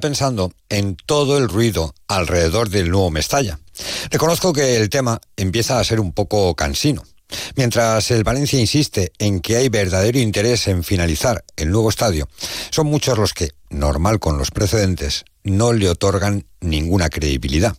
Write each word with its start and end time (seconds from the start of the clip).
pensando 0.00 0.52
en 0.68 0.96
todo 0.96 1.38
el 1.38 1.48
ruido 1.48 1.94
alrededor 2.08 2.68
del 2.70 2.90
nuevo 2.90 3.10
Mestalla. 3.10 3.58
Reconozco 4.10 4.52
que 4.52 4.76
el 4.76 4.90
tema 4.90 5.20
empieza 5.36 5.78
a 5.78 5.84
ser 5.84 6.00
un 6.00 6.12
poco 6.12 6.54
cansino. 6.54 7.02
Mientras 7.56 8.10
el 8.10 8.24
Valencia 8.24 8.60
insiste 8.60 9.12
en 9.18 9.40
que 9.40 9.56
hay 9.56 9.68
verdadero 9.68 10.18
interés 10.18 10.68
en 10.68 10.84
finalizar 10.84 11.44
el 11.56 11.70
nuevo 11.70 11.88
estadio, 11.88 12.28
son 12.70 12.86
muchos 12.86 13.18
los 13.18 13.32
que, 13.32 13.52
normal 13.70 14.20
con 14.20 14.38
los 14.38 14.50
precedentes, 14.50 15.24
no 15.42 15.72
le 15.72 15.88
otorgan 15.88 16.46
ninguna 16.60 17.08
credibilidad. 17.08 17.76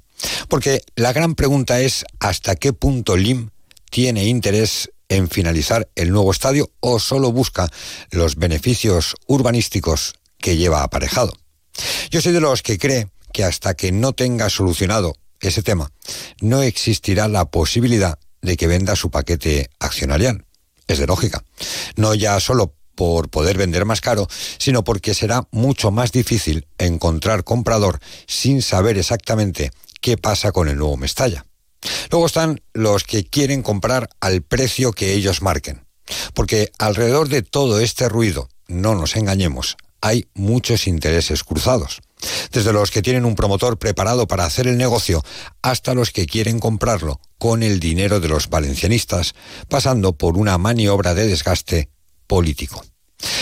Porque 0.48 0.82
la 0.96 1.14
gran 1.14 1.36
pregunta 1.36 1.82
es 1.82 2.06
hasta 2.20 2.56
qué 2.56 2.74
punto 2.74 3.16
LIM 3.16 3.50
tiene 3.90 4.26
interés 4.26 4.92
en 5.10 5.30
finalizar 5.30 5.90
el 5.96 6.12
nuevo 6.12 6.32
estadio 6.32 6.72
o 6.80 7.00
solo 7.00 7.32
busca 7.32 7.70
los 8.10 8.36
beneficios 8.36 9.16
urbanísticos 9.28 10.16
que 10.40 10.58
lleva 10.58 10.84
aparejado. 10.84 11.34
Yo 12.10 12.22
soy 12.22 12.34
de 12.34 12.42
los 12.42 12.62
que 12.62 12.78
cree 12.78 13.08
que 13.32 13.44
hasta 13.44 13.74
que 13.74 13.92
no 13.92 14.14
tenga 14.14 14.50
solucionado 14.50 15.16
ese 15.40 15.64
tema, 15.64 15.92
no 16.42 16.62
existirá 16.62 17.28
la 17.28 17.46
posibilidad 17.46 18.20
de 18.42 18.58
que 18.58 18.68
venda 18.68 18.96
su 18.96 19.10
paquete 19.10 19.70
accionarial. 19.80 20.46
Es 20.88 21.00
de 21.00 21.08
lógica. 21.08 21.44
No 21.96 22.14
ya 22.14 22.40
solo 22.40 22.76
por 22.96 23.30
poder 23.30 23.58
vender 23.58 23.86
más 23.86 24.02
caro, 24.02 24.28
sino 24.58 24.84
porque 24.84 25.14
será 25.14 25.48
mucho 25.52 25.92
más 25.92 26.12
difícil 26.12 26.68
encontrar 26.78 27.44
comprador 27.44 28.00
sin 28.28 28.62
saber 28.62 28.98
exactamente 28.98 29.72
qué 30.02 30.18
pasa 30.18 30.52
con 30.52 30.68
el 30.68 30.78
nuevo 30.78 30.98
Mestalla. 30.98 31.46
Luego 32.12 32.28
están 32.28 32.62
los 32.74 33.04
que 33.04 33.26
quieren 33.26 33.62
comprar 33.62 34.10
al 34.20 34.42
precio 34.42 34.92
que 34.92 35.14
ellos 35.14 35.42
marquen. 35.42 35.86
Porque 36.34 36.72
alrededor 36.80 37.30
de 37.30 37.42
todo 37.42 37.80
este 37.80 38.10
ruido, 38.10 38.50
no 38.68 38.94
nos 38.96 39.16
engañemos, 39.16 39.78
hay 40.04 40.28
muchos 40.34 40.86
intereses 40.86 41.46
cruzados. 41.46 42.02
Desde 42.52 42.74
los 42.74 42.92
que 42.92 43.02
tienen 43.02 43.24
un 43.24 43.36
promotor 43.36 43.78
preparado 43.78 44.28
para 44.28 44.44
hacer 44.44 44.68
el 44.68 44.78
negocio 44.78 45.24
hasta 45.62 45.94
los 45.94 46.12
que 46.12 46.26
quieren 46.26 46.60
comprarlo 46.60 47.22
con 47.38 47.64
el 47.64 47.80
dinero 47.80 48.20
de 48.20 48.28
los 48.28 48.50
valencianistas, 48.50 49.34
pasando 49.70 50.12
por 50.12 50.38
una 50.38 50.58
maniobra 50.58 51.14
de 51.14 51.28
desgaste 51.28 51.90
político. 52.28 52.84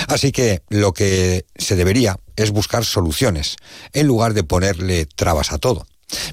Así 0.07 0.31
que 0.31 0.61
lo 0.69 0.93
que 0.93 1.47
se 1.55 1.75
debería 1.75 2.19
es 2.35 2.51
buscar 2.51 2.85
soluciones, 2.85 3.55
en 3.93 4.05
lugar 4.05 4.35
de 4.35 4.43
ponerle 4.43 5.07
trabas 5.07 5.51
a 5.51 5.57
todo. 5.57 5.87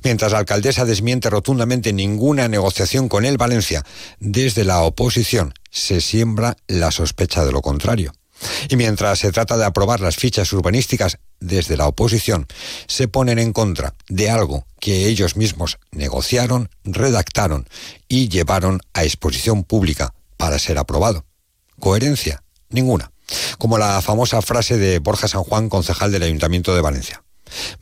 Mientras 0.05 0.33
la 0.33 0.39
alcaldesa 0.41 0.85
desmiente 0.85 1.31
rotundamente 1.31 1.95
ninguna 1.95 2.49
negociación 2.49 3.09
con 3.09 3.25
el 3.25 3.39
Valencia, 3.39 3.83
desde 4.19 4.65
la 4.65 4.83
oposición 4.83 5.55
se 5.71 6.03
siembra 6.03 6.59
la 6.67 6.91
sospecha 6.91 7.47
de 7.47 7.53
lo 7.53 7.63
contrario. 7.63 8.13
Y 8.69 8.77
mientras 8.77 9.19
se 9.19 9.33
trata 9.33 9.57
de 9.57 9.65
aprobar 9.65 10.01
las 10.01 10.17
fichas 10.17 10.53
urbanísticas 10.53 11.19
desde 11.41 11.77
la 11.77 11.87
oposición, 11.87 12.47
se 12.87 13.09
ponen 13.09 13.39
en 13.39 13.53
contra 13.53 13.95
de 14.09 14.31
algo 14.31 14.67
que 14.81 15.07
ellos 15.07 15.37
mismos 15.37 15.79
negociaron, 15.91 16.71
redactaron 16.85 17.69
y 18.09 18.29
llevaron 18.29 18.81
a 18.95 19.05
exposición 19.05 19.65
pública 19.65 20.15
para 20.37 20.59
ser 20.59 20.79
aprobado. 20.79 21.25
Coherencia, 21.79 22.43
ninguna. 22.71 23.13
Como 23.59 23.79
la 23.79 24.01
famosa 24.03 24.41
frase 24.41 24.79
de 24.79 24.99
Borja 25.01 25.29
San 25.29 25.43
Juan, 25.43 25.69
concejal 25.69 26.13
del 26.13 26.23
Ayuntamiento 26.23 26.75
de 26.75 26.81
Valencia. 26.81 27.23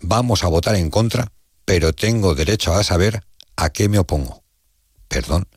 Vamos 0.01 0.45
a 0.45 0.49
votar 0.49 0.77
en 0.77 0.91
contra, 0.91 1.33
pero 1.65 1.93
tengo 1.93 2.35
derecho 2.35 2.75
a 2.75 2.85
saber 2.85 3.25
a 3.57 3.71
qué 3.71 3.89
me 3.89 3.99
opongo. 3.99 4.43
Perdón, 5.09 5.49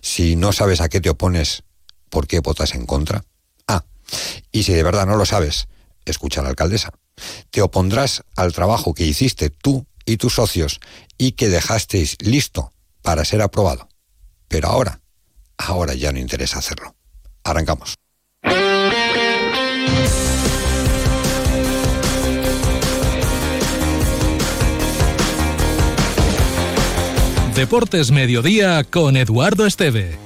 si 0.00 0.36
no 0.36 0.52
sabes 0.52 0.80
a 0.80 0.88
qué 0.88 1.00
te 1.00 1.10
opones, 1.10 1.62
¿por 2.08 2.26
qué 2.26 2.40
votas 2.40 2.74
en 2.74 2.86
contra? 2.86 3.24
Y 4.54 4.62
si 4.62 4.72
de 4.72 4.84
verdad 4.84 5.04
no 5.04 5.16
lo 5.16 5.26
sabes, 5.26 5.66
escucha 6.04 6.40
a 6.40 6.44
la 6.44 6.50
alcaldesa. 6.50 6.92
Te 7.50 7.60
opondrás 7.60 8.22
al 8.36 8.52
trabajo 8.52 8.94
que 8.94 9.04
hiciste 9.04 9.50
tú 9.50 9.84
y 10.06 10.16
tus 10.16 10.36
socios 10.36 10.78
y 11.18 11.32
que 11.32 11.48
dejasteis 11.48 12.16
listo 12.20 12.72
para 13.02 13.24
ser 13.24 13.42
aprobado. 13.42 13.88
Pero 14.46 14.68
ahora, 14.68 15.00
ahora 15.58 15.94
ya 15.94 16.12
no 16.12 16.20
interesa 16.20 16.60
hacerlo. 16.60 16.94
Arrancamos. 17.42 17.96
Deportes 27.56 28.12
Mediodía 28.12 28.84
con 28.84 29.16
Eduardo 29.16 29.66
Esteve. 29.66 30.23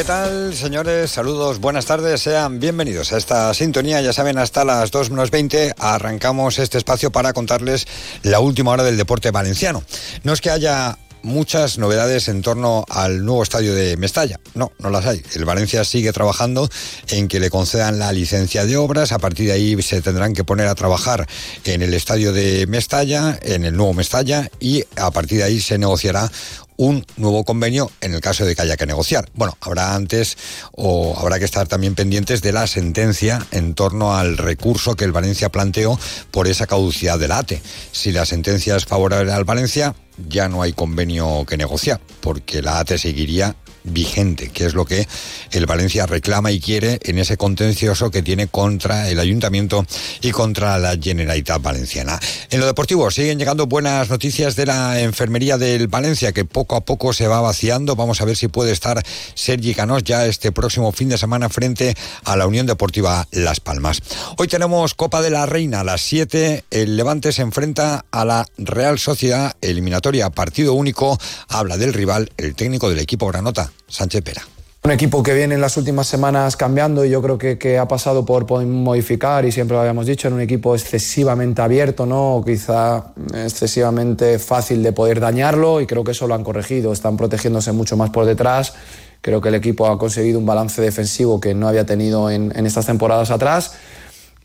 ¿Qué 0.00 0.04
tal, 0.04 0.54
señores? 0.54 1.10
Saludos, 1.10 1.58
buenas 1.58 1.84
tardes, 1.84 2.22
sean 2.22 2.58
bienvenidos 2.58 3.12
a 3.12 3.18
esta 3.18 3.52
sintonía. 3.52 4.00
Ya 4.00 4.14
saben, 4.14 4.38
hasta 4.38 4.64
las 4.64 4.90
2 4.90 5.10
menos 5.10 5.30
20 5.30 5.74
arrancamos 5.76 6.58
este 6.58 6.78
espacio 6.78 7.12
para 7.12 7.34
contarles 7.34 7.86
la 8.22 8.40
última 8.40 8.70
hora 8.70 8.82
del 8.82 8.96
deporte 8.96 9.30
valenciano. 9.30 9.84
No 10.24 10.32
es 10.32 10.40
que 10.40 10.48
haya 10.48 10.96
muchas 11.22 11.76
novedades 11.76 12.28
en 12.28 12.40
torno 12.40 12.86
al 12.88 13.26
nuevo 13.26 13.42
estadio 13.42 13.74
de 13.74 13.98
Mestalla. 13.98 14.40
No, 14.54 14.72
no 14.78 14.88
las 14.88 15.04
hay. 15.04 15.22
El 15.34 15.44
Valencia 15.44 15.84
sigue 15.84 16.14
trabajando 16.14 16.70
en 17.08 17.28
que 17.28 17.38
le 17.38 17.50
concedan 17.50 17.98
la 17.98 18.10
licencia 18.10 18.64
de 18.64 18.78
obras. 18.78 19.12
A 19.12 19.18
partir 19.18 19.48
de 19.48 19.52
ahí 19.52 19.82
se 19.82 20.00
tendrán 20.00 20.32
que 20.32 20.44
poner 20.44 20.68
a 20.68 20.74
trabajar 20.74 21.28
en 21.64 21.82
el 21.82 21.92
estadio 21.92 22.32
de 22.32 22.66
Mestalla, 22.66 23.38
en 23.42 23.66
el 23.66 23.76
nuevo 23.76 23.92
Mestalla, 23.92 24.50
y 24.60 24.82
a 24.96 25.10
partir 25.10 25.38
de 25.38 25.44
ahí 25.44 25.60
se 25.60 25.76
negociará 25.76 26.32
un 26.80 27.04
nuevo 27.18 27.44
convenio 27.44 27.90
en 28.00 28.14
el 28.14 28.22
caso 28.22 28.46
de 28.46 28.56
que 28.56 28.62
haya 28.62 28.78
que 28.78 28.86
negociar. 28.86 29.28
Bueno, 29.34 29.54
habrá 29.60 29.94
antes 29.94 30.38
o 30.72 31.14
habrá 31.18 31.38
que 31.38 31.44
estar 31.44 31.68
también 31.68 31.94
pendientes 31.94 32.40
de 32.40 32.52
la 32.52 32.66
sentencia 32.66 33.46
en 33.50 33.74
torno 33.74 34.16
al 34.16 34.38
recurso 34.38 34.96
que 34.96 35.04
el 35.04 35.12
Valencia 35.12 35.50
planteó 35.50 36.00
por 36.30 36.48
esa 36.48 36.66
caducidad 36.66 37.18
del 37.18 37.32
ATE. 37.32 37.60
Si 37.92 38.12
la 38.12 38.24
sentencia 38.24 38.76
es 38.76 38.86
favorable 38.86 39.30
al 39.30 39.44
Valencia, 39.44 39.94
ya 40.28 40.48
no 40.48 40.62
hay 40.62 40.72
convenio 40.72 41.44
que 41.46 41.56
negociar, 41.56 42.00
porque 42.20 42.62
la 42.62 42.78
ATE 42.78 42.98
seguiría 42.98 43.56
vigente, 43.84 44.50
que 44.50 44.66
es 44.66 44.74
lo 44.74 44.84
que 44.84 45.06
el 45.52 45.66
Valencia 45.66 46.06
reclama 46.06 46.50
y 46.52 46.60
quiere 46.60 46.98
en 47.02 47.18
ese 47.18 47.36
contencioso 47.36 48.10
que 48.10 48.22
tiene 48.22 48.46
contra 48.46 49.08
el 49.08 49.18
Ayuntamiento 49.18 49.86
y 50.20 50.30
contra 50.32 50.78
la 50.78 50.96
Generalitat 51.00 51.62
Valenciana. 51.62 52.20
En 52.50 52.60
lo 52.60 52.66
deportivo 52.66 53.10
siguen 53.10 53.38
llegando 53.38 53.66
buenas 53.66 54.10
noticias 54.10 54.56
de 54.56 54.66
la 54.66 55.00
enfermería 55.00 55.58
del 55.58 55.88
Valencia, 55.88 56.32
que 56.32 56.44
poco 56.44 56.76
a 56.76 56.82
poco 56.82 57.12
se 57.12 57.26
va 57.26 57.40
vaciando. 57.40 57.96
Vamos 57.96 58.20
a 58.20 58.24
ver 58.24 58.36
si 58.36 58.48
puede 58.48 58.72
estar 58.72 59.02
Sergi 59.34 59.74
Canós 59.74 60.04
ya 60.04 60.26
este 60.26 60.52
próximo 60.52 60.92
fin 60.92 61.08
de 61.08 61.18
semana 61.18 61.48
frente 61.48 61.96
a 62.24 62.36
la 62.36 62.46
Unión 62.46 62.66
Deportiva 62.66 63.26
Las 63.30 63.60
Palmas. 63.60 64.02
Hoy 64.36 64.48
tenemos 64.48 64.94
Copa 64.94 65.22
de 65.22 65.30
la 65.30 65.46
Reina 65.46 65.80
a 65.80 65.84
las 65.84 66.02
7. 66.02 66.64
El 66.70 66.96
Levante 66.96 67.32
se 67.32 67.42
enfrenta 67.42 68.04
a 68.10 68.24
la 68.24 68.46
Real 68.58 68.98
Sociedad 68.98 69.56
eliminatoria 69.60 70.09
partido 70.30 70.74
único. 70.74 71.18
Habla 71.48 71.76
del 71.78 71.92
rival, 71.92 72.30
el 72.36 72.54
técnico 72.54 72.90
del 72.90 72.98
equipo 72.98 73.28
Granota. 73.28 73.70
Sánchez 73.86 74.22
Pera. 74.22 74.42
Un 74.82 74.92
equipo 74.92 75.22
que 75.22 75.34
viene 75.34 75.56
en 75.56 75.60
las 75.60 75.76
últimas 75.76 76.06
semanas 76.06 76.56
cambiando 76.56 77.04
y 77.04 77.10
yo 77.10 77.20
creo 77.20 77.36
que, 77.36 77.78
ha 77.78 77.86
pasado 77.86 78.24
por, 78.24 78.46
modificar 78.64 79.44
y 79.44 79.52
siempre 79.52 79.74
lo 79.74 79.80
habíamos 79.80 80.06
dicho, 80.06 80.26
en 80.26 80.34
un 80.34 80.40
equipo 80.40 80.74
excesivamente 80.74 81.60
abierto, 81.60 82.06
¿no? 82.06 82.42
quizá 82.46 83.12
excesivamente 83.34 84.38
fácil 84.38 84.82
de 84.82 84.92
poder 84.92 85.20
dañarlo 85.20 85.82
y 85.82 85.86
creo 85.86 86.02
que 86.02 86.12
eso 86.12 86.26
lo 86.26 86.34
han 86.34 86.44
corregido, 86.44 86.94
están 86.94 87.18
protegiéndose 87.18 87.72
mucho 87.72 87.98
más 87.98 88.08
por 88.08 88.24
detrás. 88.24 88.72
Creo 89.20 89.42
que 89.42 89.50
el 89.50 89.56
equipo 89.56 89.86
ha 89.86 89.98
conseguido 89.98 90.38
un 90.38 90.46
balance 90.46 90.80
defensivo 90.80 91.40
que 91.40 91.52
no 91.54 91.68
había 91.68 91.84
tenido 91.84 92.30
en, 92.30 92.50
estas 92.64 92.86
temporadas 92.86 93.30
atrás 93.30 93.72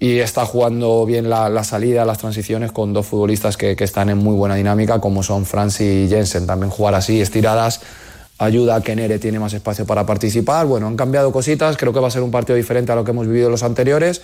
y 0.05 0.19
está 0.19 0.45
jugando 0.45 1.03
bien 1.03 1.31
la, 1.31 1.63
salida, 1.63 2.05
las 2.05 2.19
transiciones 2.19 2.71
con 2.71 2.93
dos 2.93 3.07
futbolistas 3.07 3.57
que, 3.57 3.75
están 3.79 4.11
en 4.11 4.19
muy 4.19 4.35
buena 4.35 4.53
dinámica 4.53 4.99
como 4.99 5.23
son 5.23 5.47
Francis 5.47 6.05
y 6.05 6.07
Jensen. 6.07 6.45
También 6.45 6.69
jugar 6.69 6.93
así, 6.93 7.21
estiradas 7.21 7.81
ayuda 8.37 8.75
a 8.75 8.81
que 8.81 8.95
Nere 8.95 9.17
tiene 9.17 9.39
más 9.39 9.53
espacio 9.53 9.85
para 9.87 10.05
participar. 10.05 10.67
Bueno, 10.67 10.85
han 10.85 10.95
cambiado 10.95 11.31
cositas, 11.31 11.75
creo 11.75 11.91
que 11.91 11.99
va 11.99 12.09
a 12.09 12.11
ser 12.11 12.21
un 12.21 12.29
partido 12.29 12.55
diferente 12.55 12.91
a 12.91 12.95
lo 12.95 13.03
que 13.03 13.11
hemos 13.11 13.25
vivido 13.25 13.49
los 13.49 13.63
anteriores, 13.63 14.21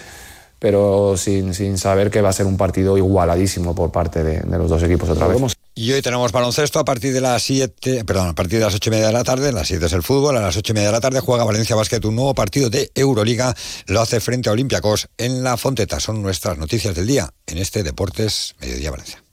pero 0.59 1.17
sin, 1.17 1.55
sin 1.55 1.79
saber 1.79 2.11
que 2.11 2.21
va 2.21 2.29
a 2.29 2.33
ser 2.33 2.45
un 2.45 2.57
partido 2.57 2.95
igualadísimo 2.95 3.73
por 3.73 3.91
parte 3.91 4.23
de, 4.23 4.57
los 4.57 4.69
dos 4.69 4.83
equipos 4.83 5.09
otra 5.09 5.25
vez. 5.25 5.57
Y 5.73 5.93
hoy 5.93 6.01
tenemos 6.01 6.33
baloncesto 6.33 6.79
a 6.79 6.85
partir 6.85 7.13
de 7.13 7.21
las 7.21 7.43
7, 7.43 8.03
perdón, 8.03 8.27
a 8.27 8.35
partir 8.35 8.59
de 8.59 8.65
las 8.65 8.75
8 8.75 8.89
y 8.89 8.91
media 8.91 9.07
de 9.07 9.13
la 9.13 9.23
tarde, 9.23 9.53
las 9.53 9.67
7 9.67 9.85
es 9.85 9.93
el 9.93 10.03
fútbol, 10.03 10.35
a 10.35 10.41
las 10.41 10.57
8 10.57 10.73
y 10.73 10.75
media 10.75 10.87
de 10.89 10.93
la 10.93 10.99
tarde 10.99 11.21
juega 11.21 11.45
Valencia 11.45 11.77
Basket 11.77 12.03
un 12.03 12.15
nuevo 12.15 12.35
partido 12.35 12.69
de 12.69 12.91
Euroliga, 12.93 13.55
lo 13.87 14.01
hace 14.01 14.19
frente 14.19 14.49
a 14.49 14.51
Olympiacos 14.51 15.07
en 15.17 15.43
la 15.43 15.55
Fonteta. 15.55 16.01
Son 16.01 16.21
nuestras 16.21 16.57
noticias 16.57 16.93
del 16.93 17.07
día 17.07 17.33
en 17.47 17.57
este 17.57 17.83
Deportes 17.83 18.55
Mediodía 18.59 18.91
Valencia. 18.91 19.23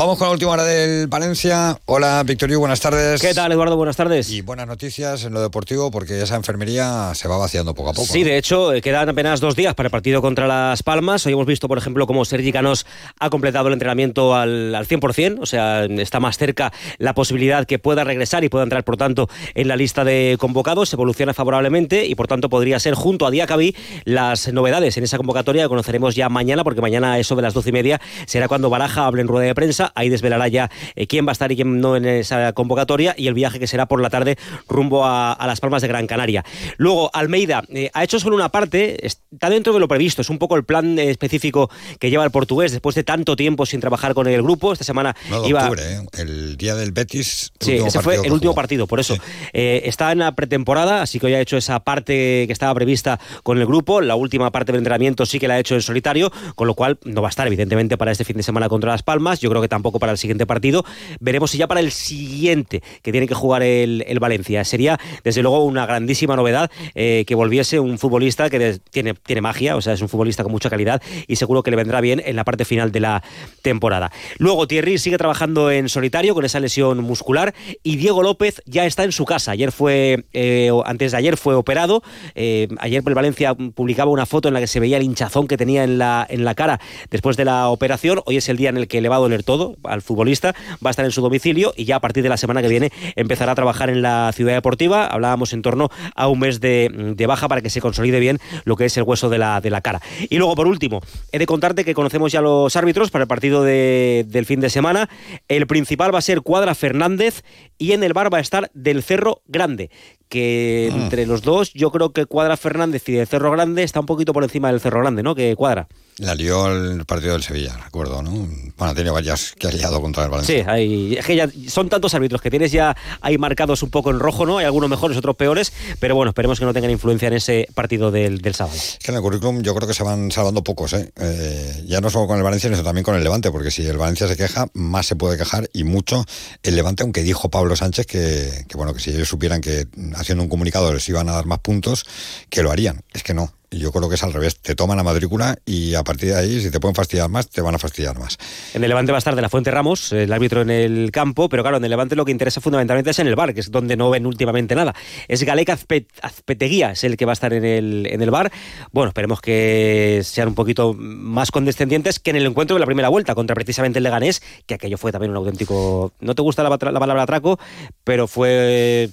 Vamos 0.00 0.16
con 0.16 0.28
la 0.28 0.32
última 0.32 0.52
hora 0.52 0.64
del 0.64 1.08
Valencia. 1.08 1.78
Hola, 1.84 2.22
Victorio, 2.24 2.58
buenas 2.58 2.80
tardes. 2.80 3.20
¿Qué 3.20 3.34
tal, 3.34 3.52
Eduardo? 3.52 3.76
Buenas 3.76 3.98
tardes. 3.98 4.30
Y 4.30 4.40
buenas 4.40 4.66
noticias 4.66 5.24
en 5.24 5.34
lo 5.34 5.42
deportivo 5.42 5.90
porque 5.90 6.22
esa 6.22 6.36
enfermería 6.36 7.12
se 7.14 7.28
va 7.28 7.36
vaciando 7.36 7.74
poco 7.74 7.90
a 7.90 7.92
poco. 7.92 8.10
Sí, 8.10 8.24
de 8.24 8.38
hecho, 8.38 8.72
eh, 8.72 8.80
quedan 8.80 9.10
apenas 9.10 9.40
dos 9.40 9.56
días 9.56 9.74
para 9.74 9.88
el 9.88 9.90
partido 9.90 10.22
contra 10.22 10.46
Las 10.46 10.82
Palmas. 10.82 11.26
Hoy 11.26 11.34
hemos 11.34 11.44
visto, 11.44 11.68
por 11.68 11.76
ejemplo, 11.76 12.06
cómo 12.06 12.24
Sergi 12.24 12.50
Canos 12.50 12.86
ha 13.18 13.28
completado 13.28 13.66
el 13.66 13.74
entrenamiento 13.74 14.34
al, 14.34 14.74
al 14.74 14.88
100%, 14.88 15.36
o 15.38 15.44
sea, 15.44 15.84
está 15.84 16.18
más 16.18 16.38
cerca 16.38 16.72
la 16.96 17.12
posibilidad 17.12 17.66
que 17.66 17.78
pueda 17.78 18.02
regresar 18.02 18.42
y 18.42 18.48
pueda 18.48 18.64
entrar, 18.64 18.84
por 18.84 18.96
tanto, 18.96 19.28
en 19.54 19.68
la 19.68 19.76
lista 19.76 20.02
de 20.02 20.38
convocados. 20.40 20.90
Evoluciona 20.94 21.34
favorablemente 21.34 22.06
y, 22.06 22.14
por 22.14 22.26
tanto, 22.26 22.48
podría 22.48 22.80
ser 22.80 22.94
junto 22.94 23.26
a 23.26 23.30
Diacabí 23.30 23.76
las 24.04 24.50
novedades 24.50 24.96
en 24.96 25.04
esa 25.04 25.18
convocatoria 25.18 25.64
que 25.64 25.68
conoceremos 25.68 26.14
ya 26.14 26.30
mañana, 26.30 26.64
porque 26.64 26.80
mañana, 26.80 27.18
eso 27.18 27.36
de 27.36 27.42
las 27.42 27.52
doce 27.52 27.68
y 27.68 27.72
media, 27.72 28.00
será 28.24 28.48
cuando 28.48 28.70
Baraja 28.70 29.04
hable 29.04 29.20
en 29.20 29.28
rueda 29.28 29.44
de 29.44 29.54
prensa 29.54 29.89
ahí 29.94 30.08
desvelará 30.08 30.48
ya 30.48 30.70
eh, 30.94 31.06
quién 31.06 31.26
va 31.26 31.30
a 31.30 31.32
estar 31.32 31.50
y 31.52 31.56
quién 31.56 31.80
no 31.80 31.96
en 31.96 32.04
esa 32.04 32.52
convocatoria 32.52 33.14
y 33.16 33.28
el 33.28 33.34
viaje 33.34 33.58
que 33.58 33.66
será 33.66 33.86
por 33.86 34.00
la 34.00 34.10
tarde 34.10 34.36
rumbo 34.68 35.04
a, 35.04 35.36
Las 35.46 35.60
Palmas 35.60 35.82
de 35.82 35.88
Gran 35.88 36.06
Canaria. 36.06 36.44
Luego, 36.76 37.10
Almeida 37.12 37.64
eh, 37.68 37.90
ha 37.92 38.04
hecho 38.04 38.20
solo 38.20 38.36
una 38.36 38.50
parte, 38.50 39.04
está 39.04 39.50
dentro 39.50 39.72
de 39.72 39.80
lo 39.80 39.88
previsto, 39.88 40.22
es 40.22 40.30
un 40.30 40.38
poco 40.38 40.56
el 40.56 40.64
plan 40.64 40.98
específico 40.98 41.70
que 41.98 42.10
lleva 42.10 42.24
el 42.24 42.30
portugués 42.30 42.72
después 42.72 42.94
de 42.94 43.04
tanto 43.04 43.36
tiempo 43.36 43.66
sin 43.66 43.80
trabajar 43.80 44.14
con 44.14 44.26
el 44.26 44.42
grupo. 44.42 44.72
Esta 44.72 44.84
semana 44.84 45.16
iba. 45.46 45.68
¿eh? 45.78 46.00
El 46.18 46.56
día 46.56 46.74
del 46.74 46.92
Betis. 46.92 47.52
Sí, 47.58 47.74
ese 47.74 48.00
fue 48.00 48.16
el 48.24 48.32
último 48.32 48.54
partido, 48.54 48.86
por 48.86 49.00
eso. 49.00 49.16
está 49.52 50.12
en 50.12 50.20
la 50.20 50.34
pretemporada, 50.34 51.02
así 51.02 51.18
que 51.18 51.26
hoy 51.26 51.34
ha 51.34 51.40
hecho 51.40 51.56
esa 51.56 51.80
parte 51.80 52.46
que 52.46 52.52
estaba 52.52 52.74
prevista 52.74 53.18
con 53.42 53.58
el 53.58 53.66
grupo. 53.66 54.00
La 54.00 54.14
última 54.14 54.50
parte 54.50 54.72
del 54.72 54.78
entrenamiento 54.78 55.26
sí 55.26 55.38
que 55.38 55.48
la 55.48 55.54
ha 55.54 55.58
hecho 55.58 55.74
en 55.74 55.82
solitario, 55.82 56.30
con 56.54 56.66
lo 56.66 56.74
cual 56.74 56.98
no 57.04 57.22
va 57.22 57.28
a 57.28 57.30
estar, 57.30 57.46
evidentemente, 57.46 57.96
para 57.96 58.12
este 58.12 58.24
fin 58.24 58.36
de 58.36 58.42
semana 58.42 58.68
contra 58.68 58.92
Las 58.92 59.02
Palmas. 59.02 59.40
Yo 59.40 59.50
creo 59.50 59.62
que 59.62 59.68
tampoco 59.70 59.98
para 59.98 60.12
el 60.12 60.18
siguiente 60.18 60.44
partido. 60.44 60.84
Veremos 61.20 61.52
si 61.52 61.56
ya 61.56 61.66
para 61.66 61.80
el 61.80 61.92
siguiente 61.92 62.82
que 63.02 63.12
tiene 63.12 63.26
que 63.26 63.34
jugar 63.34 63.62
el, 63.62 64.18
Valencia. 64.20 64.62
Sería, 64.64 65.00
desde 65.24 65.40
luego, 65.40 65.64
una 65.64 65.86
grandísima 65.86 66.36
novedad 66.36 66.70
eh, 66.94 67.24
que 67.26 67.34
volviese 67.34 67.80
un 67.80 67.96
futbolista 67.96 68.50
que 68.50 68.78
tiene, 68.90 69.14
tiene 69.14 69.40
magia, 69.40 69.76
o 69.76 69.80
sea, 69.80 69.94
es 69.94 70.02
un 70.02 70.10
futbolista 70.10 70.42
con 70.42 70.52
mucha 70.52 70.68
calidad 70.68 71.00
y 71.26 71.36
seguro 71.36 71.62
que 71.62 71.70
le 71.70 71.78
vendrá 71.78 72.02
bien 72.02 72.22
en 72.22 72.36
la 72.36 72.44
parte 72.44 72.66
final 72.66 72.92
de 72.92 73.00
la 73.00 73.22
temporada. 73.62 74.12
Luego, 74.36 74.66
Thierry 74.66 74.98
sigue 74.98 75.16
trabajando 75.16 75.70
en 75.70 75.88
solitario 75.88 76.34
con 76.34 76.44
esa 76.44 76.60
lesión 76.60 77.02
muscular 77.02 77.54
y 77.82 77.96
Diego 77.96 78.22
López 78.22 78.60
ya 78.66 78.84
está 78.84 79.04
en 79.04 79.12
su 79.12 79.24
casa. 79.24 79.52
Ayer 79.52 79.72
fue, 79.72 80.24
eh, 80.32 80.70
antes 80.84 81.12
de 81.12 81.18
ayer 81.18 81.36
fue 81.36 81.54
operado. 81.54 82.02
Eh, 82.34 82.68
ayer 82.78 83.02
el 83.06 83.14
Valencia 83.14 83.54
publicaba 83.54 84.10
una 84.10 84.26
foto 84.26 84.48
en 84.48 84.54
la 84.54 84.60
que 84.60 84.66
se 84.66 84.80
veía 84.80 84.96
el 84.96 85.02
hinchazón 85.02 85.46
que 85.46 85.56
tenía 85.56 85.84
en 85.84 85.98
la, 85.98 86.26
en 86.28 86.44
la 86.44 86.54
cara 86.54 86.80
después 87.10 87.36
de 87.36 87.44
la 87.44 87.68
operación. 87.68 88.20
Hoy 88.26 88.36
es 88.36 88.48
el 88.48 88.56
día 88.56 88.70
en 88.70 88.76
el 88.76 88.88
que 88.88 89.00
le 89.00 89.08
va 89.08 89.16
a 89.16 89.20
doler 89.20 89.42
todo 89.42 89.59
al 89.84 90.02
futbolista, 90.02 90.54
va 90.84 90.90
a 90.90 90.92
estar 90.92 91.04
en 91.04 91.10
su 91.10 91.20
domicilio 91.20 91.72
y 91.76 91.84
ya 91.84 91.96
a 91.96 92.00
partir 92.00 92.22
de 92.22 92.28
la 92.28 92.36
semana 92.36 92.62
que 92.62 92.68
viene 92.68 92.92
empezará 93.16 93.52
a 93.52 93.54
trabajar 93.54 93.90
en 93.90 94.02
la 94.02 94.32
ciudad 94.34 94.54
deportiva. 94.54 95.06
Hablábamos 95.06 95.52
en 95.52 95.62
torno 95.62 95.90
a 96.14 96.28
un 96.28 96.40
mes 96.40 96.60
de, 96.60 97.14
baja 97.26 97.48
para 97.48 97.60
que 97.60 97.70
se 97.70 97.80
consolide 97.80 98.18
bien 98.18 98.38
lo 98.64 98.76
que 98.76 98.86
es 98.86 98.96
el 98.96 99.04
hueso 99.04 99.28
de 99.28 99.38
la, 99.38 99.60
de 99.60 99.70
la 99.70 99.80
cara. 99.80 100.00
Y 100.28 100.38
luego, 100.38 100.56
por 100.56 100.66
último, 100.66 101.00
he 101.32 101.38
de 101.38 101.46
contarte 101.46 101.84
que 101.84 101.94
conocemos 101.94 102.32
ya 102.32 102.40
los 102.40 102.74
árbitros 102.76 103.10
para 103.10 103.22
el 103.22 103.28
partido 103.28 103.62
del 103.62 104.46
fin 104.46 104.60
de 104.60 104.70
semana. 104.70 105.08
El 105.48 105.66
principal 105.66 106.14
va 106.14 106.18
a 106.18 106.22
ser 106.22 106.42
Cuadra 106.42 106.74
Fernández 106.74 107.42
y 107.78 107.92
en 107.92 108.02
el 108.02 108.12
bar 108.12 108.32
va 108.32 108.38
a 108.38 108.40
estar 108.40 108.70
Del 108.74 109.02
Cerro 109.02 109.42
Grande, 109.46 109.90
que 110.28 110.90
ah. 110.92 110.96
entre 110.96 111.26
los 111.26 111.42
dos 111.42 111.72
yo 111.72 111.90
creo 111.90 112.12
que 112.12 112.26
Cuadra 112.26 112.56
Fernández 112.56 113.08
y 113.08 113.12
Del 113.12 113.26
Cerro 113.26 113.50
Grande 113.50 113.82
está 113.82 114.00
un 114.00 114.06
poquito 114.06 114.32
por 114.32 114.44
encima 114.44 114.70
del 114.70 114.80
Cerro 114.80 115.00
Grande, 115.00 115.22
¿no? 115.22 115.34
Que 115.34 115.56
Cuadra. 115.56 115.88
La 116.18 116.34
lió 116.34 116.66
el 116.70 117.04
partido 117.06 117.32
del 117.32 117.42
Sevilla, 117.42 117.76
recuerdo, 117.82 118.22
¿no? 118.22 118.48
Bueno, 118.76 118.94
tiene 118.94 119.10
varias 119.10 119.49
que 119.58 119.68
ha 119.68 119.70
liado 119.70 120.00
contra 120.00 120.24
el 120.24 120.30
Valencia. 120.30 120.64
Sí, 120.64 120.68
hay, 120.68 121.16
es 121.16 121.26
que 121.26 121.36
ya 121.36 121.48
son 121.68 121.88
tantos 121.88 122.14
árbitros 122.14 122.40
que 122.40 122.50
tienes 122.50 122.72
ya 122.72 122.96
ahí 123.20 123.38
marcados 123.38 123.82
un 123.82 123.90
poco 123.90 124.10
en 124.10 124.18
rojo, 124.18 124.46
¿no? 124.46 124.58
Hay 124.58 124.64
algunos 124.64 124.88
mejores, 124.88 125.16
otros 125.16 125.36
peores, 125.36 125.72
pero 125.98 126.14
bueno, 126.14 126.30
esperemos 126.30 126.58
que 126.58 126.64
no 126.64 126.72
tengan 126.72 126.90
influencia 126.90 127.28
en 127.28 127.34
ese 127.34 127.68
partido 127.74 128.10
del, 128.10 128.40
sábado. 128.54 128.76
Es 128.76 128.98
que 129.02 129.10
en 129.10 129.16
el 129.16 129.22
currículum 129.22 129.62
yo 129.62 129.74
creo 129.74 129.86
que 129.86 129.94
se 129.94 130.02
van 130.02 130.30
salvando 130.30 130.62
pocos, 130.64 130.92
¿eh? 130.92 131.12
¿eh? 131.16 131.84
Ya 131.86 132.00
no 132.00 132.10
solo 132.10 132.26
con 132.26 132.36
el 132.36 132.42
Valencia, 132.42 132.70
sino 132.70 132.82
también 132.82 133.04
con 133.04 133.14
el 133.14 133.22
Levante, 133.22 133.50
porque 133.50 133.70
si 133.70 133.86
el 133.86 133.98
Valencia 133.98 134.26
se 134.26 134.36
queja, 134.36 134.66
más 134.74 135.06
se 135.06 135.16
puede 135.16 135.38
quejar 135.38 135.68
y 135.72 135.84
mucho 135.84 136.24
el 136.62 136.76
Levante, 136.76 137.02
aunque 137.02 137.22
dijo 137.22 137.48
Pablo 137.48 137.76
Sánchez 137.76 138.06
que, 138.06 138.64
que 138.68 138.76
bueno, 138.76 138.94
que 138.94 139.00
si 139.00 139.10
ellos 139.10 139.28
supieran 139.28 139.60
que 139.60 139.86
haciendo 140.14 140.42
un 140.42 140.50
comunicado 140.50 140.92
les 140.92 141.08
iban 141.08 141.28
a 141.28 141.32
dar 141.32 141.46
más 141.46 141.60
puntos, 141.60 142.04
que 142.48 142.62
lo 142.62 142.70
harían. 142.70 143.02
Es 143.12 143.22
que 143.22 143.34
no, 143.34 143.52
yo 143.70 143.92
creo 143.92 144.08
que 144.08 144.16
es 144.16 144.22
al 144.24 144.32
revés. 144.32 144.60
Te 144.60 144.74
toman 144.74 144.96
la 144.96 145.04
matrícula 145.04 145.56
y 145.64 145.94
a 145.94 146.02
partir 146.02 146.30
de 146.30 146.36
ahí, 146.36 146.60
si 146.60 146.70
te 146.70 146.80
pueden 146.80 146.94
fastidiar 146.94 147.28
más, 147.28 147.48
te 147.48 147.60
van 147.60 147.74
a 147.74 147.78
fastidiar 147.78 148.18
más. 148.18 148.36
En 148.74 148.82
el 148.82 148.88
Levante 148.88 149.12
va 149.12 149.18
a 149.18 149.20
estar 149.20 149.36
de 149.36 149.42
la 149.42 149.48
Fuente 149.48 149.70
Ramos, 149.70 150.12
el 150.12 150.32
árbitro 150.32 150.62
en 150.62 150.70
el 150.70 151.10
campo, 151.12 151.48
pero 151.48 151.62
claro, 151.62 151.76
en 151.76 151.84
el 151.84 151.90
Levante 151.90 152.16
lo 152.16 152.24
que 152.24 152.32
interesa 152.32 152.60
fundamentalmente 152.60 153.10
es 153.10 153.18
en 153.20 153.28
el 153.28 153.36
bar, 153.36 153.54
que 153.54 153.60
es 153.60 153.70
donde 153.70 153.96
no 153.96 154.10
ven 154.10 154.26
últimamente 154.26 154.74
nada. 154.74 154.94
Es 155.28 155.42
Galec 155.44 155.70
Azpeteguía, 155.70 156.92
es 156.92 157.04
el 157.04 157.16
que 157.16 157.24
va 157.24 157.32
a 157.32 157.34
estar 157.34 157.52
en 157.52 157.64
el, 157.64 158.08
en 158.10 158.22
el 158.22 158.30
bar. 158.30 158.50
Bueno, 158.92 159.08
esperemos 159.08 159.40
que 159.40 160.22
sean 160.24 160.48
un 160.48 160.54
poquito 160.54 160.94
más 160.94 161.50
condescendientes 161.50 162.18
que 162.18 162.30
en 162.30 162.36
el 162.36 162.46
encuentro 162.46 162.74
de 162.74 162.80
la 162.80 162.86
primera 162.86 163.08
vuelta 163.08 163.34
contra 163.34 163.54
precisamente 163.54 164.00
el 164.00 164.02
Leganés, 164.02 164.42
que 164.66 164.74
aquello 164.74 164.98
fue 164.98 165.12
también 165.12 165.30
un 165.30 165.36
auténtico. 165.36 166.12
No 166.20 166.34
te 166.34 166.42
gusta 166.42 166.62
la, 166.64 166.70
la 166.70 167.00
palabra 167.00 167.22
atraco, 167.22 167.58
pero 168.02 168.26
fue 168.26 169.10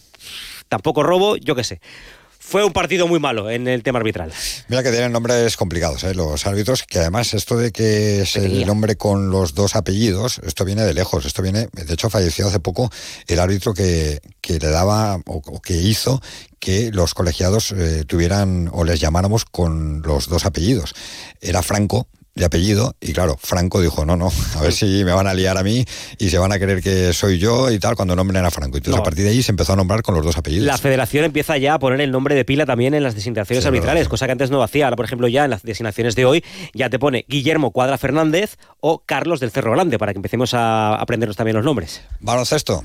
tampoco 0.68 1.04
robo, 1.04 1.38
yo 1.38 1.56
qué 1.56 1.64
sé 1.64 1.80
fue 2.48 2.64
un 2.64 2.72
partido 2.72 3.08
muy 3.08 3.20
malo 3.20 3.50
en 3.50 3.68
el 3.68 3.84
tema 3.84 4.00
arbitral. 4.00 4.32
Mira 4.70 4.82
que 4.82 4.92
tienen 4.92 5.12
nombres 5.12 5.58
complicados, 5.58 6.06
¿eh? 6.06 6.14
los 6.14 6.48
árbitros, 6.48 6.84
que 6.84 7.00
además 7.00 7.34
esto 7.34 7.58
de 7.58 7.74
que 7.74 8.22
es 8.22 8.38
el 8.38 8.66
nombre 8.66 8.96
con 8.96 9.30
los 9.32 9.54
dos 9.54 9.76
apellidos, 9.76 10.40
esto 10.46 10.64
viene 10.64 10.84
de 10.84 10.94
lejos, 10.94 11.26
esto 11.26 11.42
viene, 11.42 11.68
de 11.74 11.94
hecho 11.94 12.10
falleció 12.10 12.48
hace 12.48 12.62
poco 12.62 12.90
el 13.28 13.40
árbitro 13.40 13.74
que, 13.74 14.22
que 14.40 14.60
le 14.60 14.70
daba 14.70 15.20
o, 15.26 15.62
que 15.62 15.74
hizo 15.74 16.22
que 16.60 16.90
los 16.94 17.14
colegiados 17.14 17.74
eh, 17.74 18.06
tuvieran 18.08 18.70
o 18.72 18.86
les 18.86 19.02
llamáramos 19.02 19.44
con 19.44 20.02
los 20.04 20.30
dos 20.30 20.46
apellidos. 20.46 20.96
Era 21.42 21.62
Franco, 21.62 22.08
de 22.38 22.46
apellido, 22.46 22.96
y 23.02 23.14
claro, 23.14 23.36
Franco 23.42 23.82
dijo, 23.82 24.06
no, 24.06 24.16
no, 24.16 24.32
a 24.56 24.62
ver 24.62 24.72
si 24.72 25.04
me 25.04 25.12
van 25.12 25.26
a 25.26 25.34
liar 25.34 25.58
a 25.58 25.64
mí 25.64 25.84
y 26.20 26.30
se 26.30 26.38
van 26.38 26.52
a 26.52 26.60
creer 26.60 26.84
que 26.84 27.12
soy 27.12 27.40
yo 27.40 27.72
y 27.72 27.80
tal, 27.80 27.96
cuando 27.96 28.16
nombren 28.16 28.46
a 28.46 28.52
Franco. 28.52 28.78
Entonces 28.78 29.00
a 29.00 29.04
partir 29.04 29.26
de 29.26 29.32
ahí 29.32 29.42
se 29.42 29.52
empezó 29.52 29.74
a 29.74 29.76
nombrar 29.76 30.04
con 30.04 30.14
los 30.14 30.24
dos 30.24 30.38
apellidos. 30.38 30.66
La 30.66 30.78
federación 30.78 31.26
empieza 31.26 31.58
ya 31.58 31.74
a 31.74 31.80
poner 31.80 32.00
el 32.00 32.12
nombre 32.12 32.36
de 32.36 32.46
pila 32.46 32.66
también 32.66 32.94
en 32.94 33.02
las 33.02 33.16
designaciones 33.16 33.66
arbitrales, 33.66 34.08
cosa 34.08 34.28
que 34.28 34.34
antes 34.34 34.52
no 34.52 34.62
hacía. 34.62 34.86
Ahora, 34.86 34.96
por 34.96 35.06
ejemplo, 35.06 35.28
ya 35.28 35.46
en 35.46 35.50
las 35.50 35.64
designaciones 35.64 36.16
de 36.16 36.26
hoy 36.26 36.44
ya 36.74 36.90
te 36.92 37.00
pone 37.00 37.26
Guillermo 37.28 37.72
Cuadra 37.72 37.98
Fernández 37.98 38.58
o 38.80 39.00
Carlos 39.04 39.40
del 39.40 39.50
Cerro 39.50 39.72
Grande, 39.72 39.98
para 39.98 40.14
que 40.14 40.18
empecemos 40.18 40.54
a 40.54 40.96
aprendernos 40.96 41.36
también 41.36 41.56
los 41.56 41.66
nombres. 41.66 42.02
Baloncesto. 42.20 42.84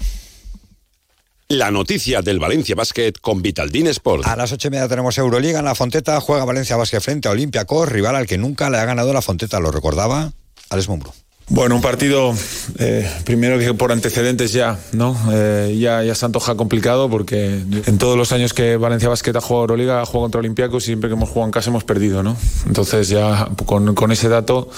La 1.53 1.71
noticia 1.71 2.23
del 2.23 2.39
Valencia 2.39 2.75
Basket 2.75 3.13
con 3.21 3.43
Vitaldin 3.43 3.87
Sport. 3.89 4.27
A 4.27 4.37
las 4.37 4.53
ocho 4.53 4.69
y 4.69 4.71
media 4.71 4.89
tenemos 4.89 5.19
Euroliga 5.19 5.59
en 5.59 5.67
la 5.67 5.75
Fonteta. 5.75 6.19
Juega 6.19 6.47
Valencia 6.47 6.79
Basket 6.79 7.01
frente 7.01 7.29
a 7.29 7.33
Olympiacos, 7.33 7.91
rival 7.91 8.17
al 8.17 8.27
que 8.27 8.39
nunca 8.39 8.71
le 8.71 8.79
ha 8.79 8.87
ganado 8.87 9.13
la 9.13 9.21
Fonteta. 9.21 9.61
Lo 9.61 9.71
recordaba 9.71 10.33
Alex 10.71 10.89
Mumbro. 10.89 11.13
Bueno, 11.49 11.77
un 11.77 11.83
partido 11.83 12.35
eh, 12.79 13.11
primero 13.25 13.59
que 13.59 13.75
por 13.75 13.93
antecedentes 13.93 14.53
ya, 14.53 14.79
¿no? 14.93 15.17
Eh, 15.33 15.77
ya, 15.79 16.03
ya 16.03 16.15
se 16.15 16.25
antoja 16.25 16.55
complicado 16.55 17.11
porque 17.11 17.47
en 17.47 17.99
todos 17.99 18.17
los 18.17 18.33
años 18.33 18.55
que 18.55 18.77
Valencia 18.77 19.09
Basket 19.09 19.37
ha 19.37 19.41
jugado 19.41 19.65
Euroliga, 19.65 20.01
ha 20.01 20.07
contra 20.07 20.39
Olympiacos 20.39 20.85
y 20.85 20.87
siempre 20.87 21.11
que 21.11 21.15
hemos 21.15 21.29
jugado 21.29 21.47
en 21.47 21.51
casa 21.51 21.71
hemos 21.71 21.85
perdido, 21.85 22.23
¿no? 22.23 22.37
Entonces 22.67 23.09
ya 23.09 23.49
con, 23.67 23.95
con 23.95 24.13
ese 24.13 24.29
dato, 24.29 24.71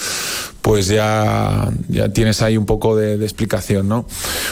pues 0.62 0.88
ya, 0.88 1.70
ya 1.88 2.08
tienes 2.08 2.40
ahí 2.42 2.56
un 2.56 2.66
poco 2.66 2.96
de, 2.96 3.14
explicación, 3.22 3.88
¿no? 3.88 4.06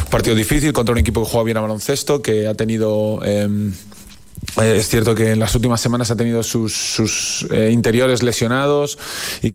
Un 0.04 0.10
partido 0.10 0.36
difícil 0.36 0.72
contra 0.72 0.92
un 0.92 0.98
equipo 0.98 1.24
que 1.24 1.30
juega 1.30 1.44
bien 1.44 1.56
a 1.56 1.60
baloncesto, 1.60 2.22
que 2.22 2.46
ha 2.46 2.54
tenido... 2.54 3.24
Em, 3.24 3.72
eh, 4.60 4.76
es 4.76 4.88
cierto 4.88 5.14
que 5.14 5.32
en 5.32 5.38
las 5.38 5.54
últimas 5.54 5.80
semanas 5.80 6.10
ha 6.10 6.16
tenido 6.16 6.42
sus, 6.42 6.72
sus 6.72 7.46
interiores 7.70 8.22
lesionados 8.22 8.98
y 9.40 9.54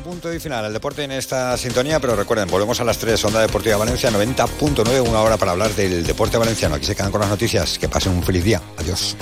punto 0.00 0.32
y 0.32 0.40
final. 0.40 0.64
El 0.64 0.72
deporte 0.72 1.04
en 1.04 1.12
esta 1.12 1.56
sintonía, 1.56 2.00
pero 2.00 2.16
recuerden, 2.16 2.48
volvemos 2.48 2.80
a 2.80 2.84
las 2.84 2.98
3, 2.98 3.24
Onda 3.24 3.40
Deportiva 3.40 3.76
Valencia 3.76 4.10
90.9, 4.10 5.08
una 5.08 5.20
hora 5.20 5.36
para 5.36 5.52
hablar 5.52 5.74
del 5.74 6.04
deporte 6.04 6.38
valenciano. 6.38 6.74
Aquí 6.74 6.86
se 6.86 6.96
quedan 6.96 7.10
con 7.10 7.20
las 7.20 7.30
noticias. 7.30 7.78
Que 7.78 7.88
pasen 7.88 8.12
un 8.12 8.22
feliz 8.22 8.44
día. 8.44 8.60
Adiós. 8.78 9.16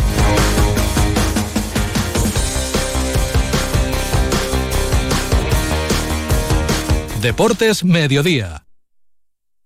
Deportes 7.21 7.85
Mediodía 7.85 8.68